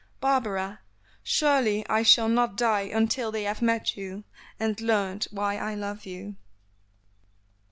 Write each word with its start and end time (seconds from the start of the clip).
"Barbara! 0.19 0.79
surely 1.21 1.85
I 1.87 2.01
shall 2.01 2.27
not 2.27 2.55
die 2.57 2.89
until 2.91 3.31
they 3.31 3.43
have 3.43 3.61
met 3.61 3.95
you, 3.95 4.23
and 4.59 4.81
learned 4.81 5.27
why 5.29 5.57
I 5.57 5.75
love 5.75 6.07
you." 6.07 6.37